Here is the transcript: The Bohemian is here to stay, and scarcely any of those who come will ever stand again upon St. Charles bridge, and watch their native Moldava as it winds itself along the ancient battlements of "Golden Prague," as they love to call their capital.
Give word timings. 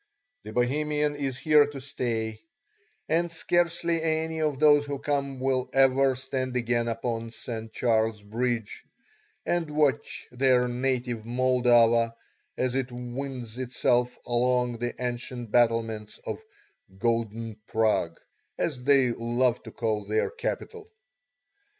The 0.41 0.51
Bohemian 0.51 1.15
is 1.15 1.37
here 1.37 1.67
to 1.67 1.79
stay, 1.79 2.39
and 3.07 3.31
scarcely 3.31 4.01
any 4.01 4.41
of 4.41 4.57
those 4.57 4.87
who 4.87 4.97
come 4.97 5.39
will 5.39 5.69
ever 5.73 6.15
stand 6.15 6.57
again 6.57 6.87
upon 6.87 7.29
St. 7.29 7.71
Charles 7.71 8.23
bridge, 8.23 8.83
and 9.45 9.69
watch 9.69 10.27
their 10.31 10.67
native 10.67 11.23
Moldava 11.23 12.15
as 12.57 12.73
it 12.73 12.91
winds 12.91 13.59
itself 13.59 14.17
along 14.25 14.79
the 14.79 14.99
ancient 14.99 15.51
battlements 15.51 16.17
of 16.25 16.41
"Golden 16.97 17.57
Prague," 17.67 18.19
as 18.57 18.83
they 18.83 19.11
love 19.11 19.61
to 19.61 19.71
call 19.71 20.05
their 20.05 20.31
capital. 20.31 20.89